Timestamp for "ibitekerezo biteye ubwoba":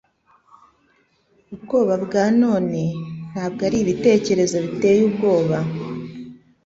3.83-5.57